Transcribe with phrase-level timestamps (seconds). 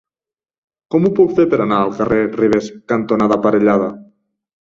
[0.95, 3.93] Com ho puc fer per anar al carrer Ribes cantonada Parellada?